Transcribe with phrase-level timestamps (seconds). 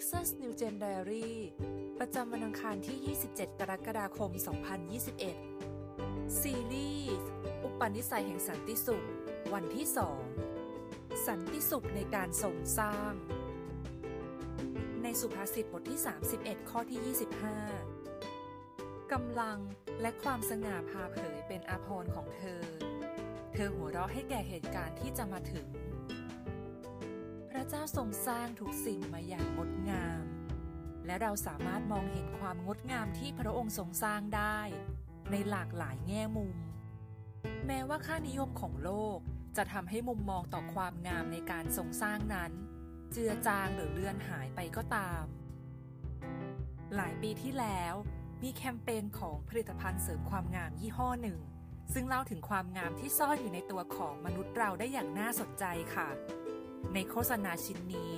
[0.00, 1.28] Texas New Gen Diary
[1.98, 4.30] ประจำวันอังคารที่ 27 กรกฎาคม
[5.54, 7.16] 2021 ซีรีส์
[7.64, 9.06] อุปนิสัยแห่งสันติสุข
[9.54, 9.86] วันที่
[10.56, 13.12] 2 สันติสุขในการทรงสร้าง
[15.02, 16.00] ในสุภาษิตบทที่
[16.34, 17.16] 31 ข้อที่
[18.04, 19.58] 25 กำลัง
[20.00, 22.62] และความสง่าพาเผยเป็นอาภรณ์ของเธอ
[23.52, 25.68] เธอหัวเราะให้แก่เหตุการณ์ที่จะมาถึง
[27.72, 30.24] เจ้าทรงสร้างทุกสิ่งมาอย่างงดงาม
[31.06, 34.58] และเราสามารถมองเห็นความงดงามที่พระองค์ทรงสร้างได้
[35.30, 36.56] ในหลากหลายแง่มุม
[37.66, 39.18] แม้ว่าค่านิยมของโลก
[39.56, 42.52] จะทำให้มุมมองต่อความงามในการทรงสร้างนั้น
[43.12, 45.24] เจือจางหรือเลือนหายไปก็ตาม
[46.96, 47.94] หลายปีที่แล้ว
[48.42, 51.38] มีแคมเปญของผลิตภัณฑ์เสริมความงามยี่ห้อหนึ่ง
[51.92, 55.64] ซึ่งเล่าถึงความงามที่ซ่อนอยู่ในตัวของมนุษย์เราได้อย่างน่าสนใจ
[55.96, 56.08] ค่ะ
[56.94, 58.16] ในโฆษณาชิ้นนี้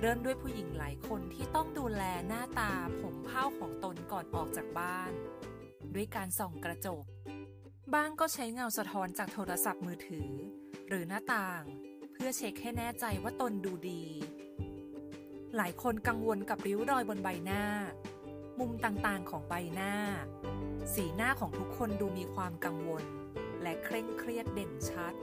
[0.00, 5.12] เริ่มด้วยผู้หญิงหลายคนที่ต้องดูแลหน้าตาผมเผ้าของตนก่อนออกจากบ้าน
[5.94, 7.04] ด้วยการส่องกระจก
[7.94, 10.30] บ้างก็ใช้เงาสะท้อนจากโทรศัพท์มือถือ
[10.88, 11.62] หรือหน้าต่าง
[12.12, 14.04] เพื่อเช็คให้แน่ใจว่าตนดูดี
[15.56, 17.62] หลายคนกังวลกับริ้วรอยบนใบหน้า
[18.58, 19.92] มุมต่างๆของใบหน้า
[20.94, 23.04] สีหน้าของทุกคนดูมีความกังวล
[23.62, 25.14] และเคร่งเครียดเด่นชัด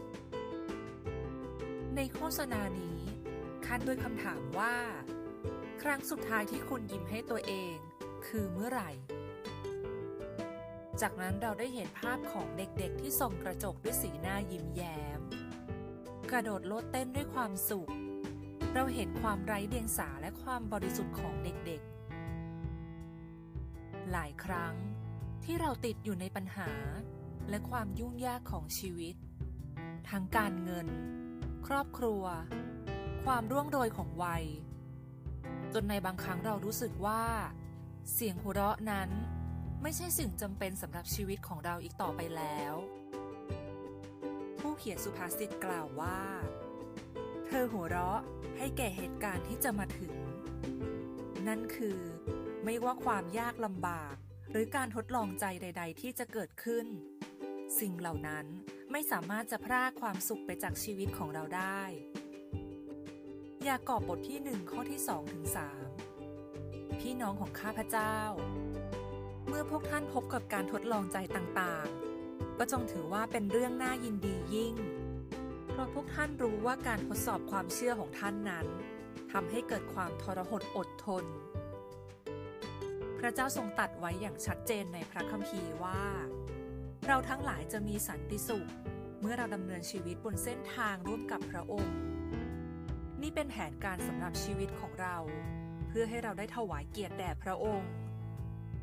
[1.98, 3.00] ในโฆษณานี้
[3.66, 4.76] คันด้วยคำถามว่า
[5.82, 7.76] ครั้งสุดท้ายที่คุณยิ้มให้ตัวเอง
[8.28, 8.92] คือเมื่อไหร่
[11.02, 15.20] จากนั้นเราได้เห็นภาพของเด็กๆที่ส่องกระจกด้วยสีหน้ายิ้มแย้ม
[16.32, 17.92] กระโดดโลดเต้นด้วยความสุข
[18.74, 24.76] เราเห็นความไร้เดียงสาและความบริสุทธิ์ของเด็กๆ หลายครั้ง
[25.44, 26.70] ที่เราติดอยู่ในปัญหา
[27.50, 29.16] และความยุ่งยากของชีวิต
[30.10, 30.88] ทั้งการเงิน
[31.68, 32.24] ครอบครัว
[33.26, 34.46] ความร่วงโรยของวัย
[35.74, 37.24] จนในบางครั้งเรารู้สึกว่า
[38.14, 39.10] เสียงหัวเราะนั้น
[39.82, 42.74] ไม่ใช่สิ่งจำเป็นสำหรับชีวิตของเราอีกต่อไปแล้ว
[44.60, 46.20] ผู้เขียนสุภาษิตกล่าวว่า
[47.46, 48.22] เธอหัวเราะ
[48.58, 50.14] ให้แก่เหตุการณ์ที่จะมาถึง
[51.48, 52.00] นั่นคือ
[52.64, 54.16] ไม่ว่าความยากลำบาก
[54.52, 56.86] หรือการทดลองใจใด ๆ ที่จะเกิดขึ้น
[57.80, 58.46] สิ่งเหล่านั้น
[58.96, 61.82] ไม่สามารถจะพรากความสุขไปจากชีวิตของเราได้
[63.68, 65.86] ยากอบบทที่หนึ่งข้อที่สองถึงสาม
[67.00, 68.18] พี่น้องของข้าพเจ้า
[69.48, 74.76] เมื่อพวกท่านพบกับการทดลองใจต่างๆ ก็จงถือว่าเป็นเรื่องน่ายินดียิ่ง
[75.70, 78.68] เพราะพวกท่านรู้ว่าการทดสอบความเชื่อของท่านนั้น
[79.32, 81.26] ทำให้เกิดความทรหดอดทน
[83.20, 86.04] พระเจ้าทรงตัดไว้อย่างชัดเจนในพระคัมภีร์ว่า
[87.08, 88.70] เราทั้งหลายจะมีสันติสุข
[89.22, 91.98] เมื่อเราดำเนินชีวิตบนเส้นทางร่วมกับพระองค์
[93.22, 95.18] นี่เป็นแผนการสำหรับชีวิตของเรา
[95.88, 97.92] เพื่อให้เราได้ถวายเกียรติแด่พระองค์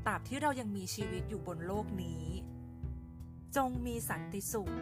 [0.07, 2.25] ตราบที่เรายังมีชีวิตอยู่บนโลกนี้
[3.57, 4.73] จงมีสันติสุข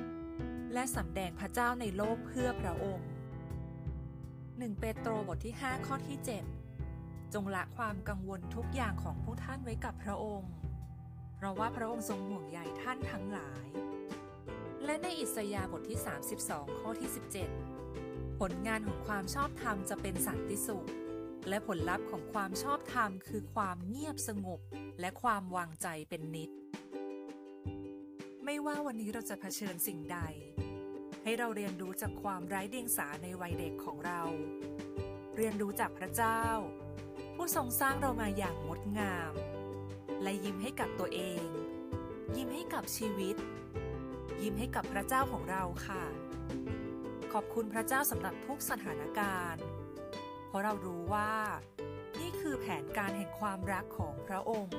[0.72, 3.08] และสำแดงพระเจ้าในโลกเพื่อพระองค์
[4.08, 6.18] 1 เปโตรบทที่ 5 ข้อที่
[6.74, 10.50] 7 จงละความกังวลทุกอย่างของพวกท่านไว้กับพระองค์
[11.38, 13.66] เพราะว่าพระองค์ทรงห่วงใยท่านทั้งหลาย
[14.84, 15.98] และในอิสยาห์บทที่
[16.38, 17.10] 32 ข้อที่
[17.74, 20.88] 17 ผลงานของความชอบธรรมจะเป็นสันติสุข
[21.48, 24.60] และผลลัพธ์ของความชอบธรรมคือความเงียบสงบ
[25.00, 26.50] และความวางใจเป็นนิด
[28.44, 30.18] ไม่ว่าวันนี้เราจะเผชิญสิ่งใด
[31.22, 34.22] ให้เราเรียนรู้จากความไร้เดียงสาในวัยเด็กของเรา
[35.36, 36.42] เรียนรู้จากพระเจ้า
[37.34, 39.32] ผู้ทรงสร้างเรามาอย่างงดงาม
[40.22, 41.44] และยิ้มให้กับตัวเอง
[42.36, 43.36] ยิ้มให้กับชีวิต
[44.42, 46.04] ยิ้มให้กับพระเจ้าของเราค่ะ
[47.32, 49.62] ขอบคุณพระเจ้าสำหรับทุกสถานการณ์
[50.46, 51.32] เพราะเรารู้ว่า
[52.20, 54.76] นี่คือแผนการแห่งความรักของพระองค์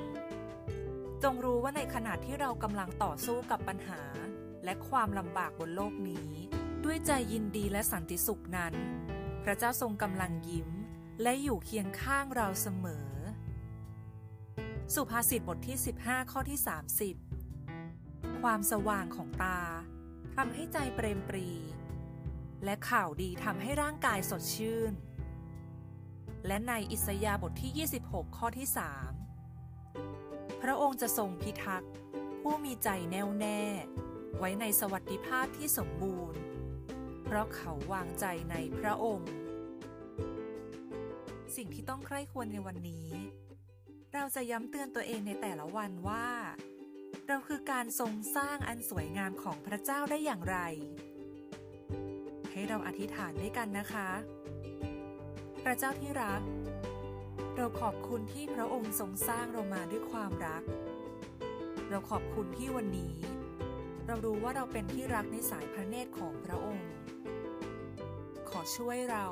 [1.22, 4.02] จงรู้ว่าในขณะที่เรากำลังต่อสู้กับปัญหา
[4.64, 6.30] และความลำบากบนโลกนี้
[6.84, 8.74] ด้วยใจยินดีและสันติสุขนั้น
[9.44, 10.68] พระเจ้าทรงกำลังยิ้ม
[11.22, 13.06] และอยู่เคียงข้างเราเสมอ
[14.96, 16.58] สุภาษิตบทที่ 15 ข้อที่
[17.70, 19.60] 30 ความสว่างของตา
[20.36, 21.48] ทำให้ใจเปรมปรี
[22.64, 24.92] และข่าวดีทำให้ร่างกายสดชื่น
[26.46, 28.68] และในอิสยาบทที่ 26 ข้อที่
[29.84, 31.92] 3 พระองค์จะทรงพิทักษ์
[32.40, 33.60] ผู้มีใจแน่วแน่
[34.38, 36.40] ไว้ในสวัสดิภาพที่สมบูรณ์
[37.24, 39.30] เพราะเขาวางใจในพระองค์
[41.56, 43.08] สิ่งที่ต้องใคร่ควรในวันนี้
[44.14, 46.28] เราจะย้ำเตือนตัวเองในแต่ละวันว่า
[47.28, 50.58] เราคือการทรงสร้างอันสวยงามของพระเจ้าได้อย่างไร
[52.52, 54.08] ให้เราอธิษฐานด้วยกันนะคะ
[55.64, 56.42] พระเจ้าที่รัก
[57.56, 60.62] เราขอบคุณที่พระองค์ทรงสร้างเรามาด้วยความรัก
[61.90, 63.14] เราขอบคุณที่วันนี้
[64.06, 66.88] เรารู้ว่าเราเป็นที่รักในสายพระเนตรของพระองค์
[68.50, 69.26] ขอช่วยเรา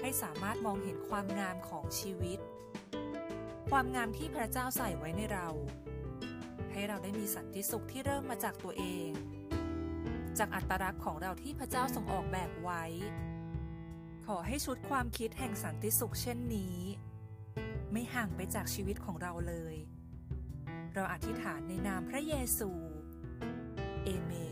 [0.00, 2.38] ให้สามารถมองเห็นความงามของชีวิต
[3.78, 5.48] ความงามที่พระเจ้าใส่ไว้ในเรา
[6.72, 9.10] ให้เราได้มีสันติสุขที่เริ่มมาจากตัวเอง
[10.38, 12.84] จากอัตลักษณ์ของเราที่พระเจ้าทรงออกแบบไว้
[14.26, 16.78] ขอให้ชุดความคิดแห่งสันติสุขเช่นนี้
[17.92, 19.74] ไม่ห่างไปจากชีวิตของเราเลย
[20.94, 22.70] เราอธิษฐานในนามพระเยซู
[24.04, 24.32] เอเม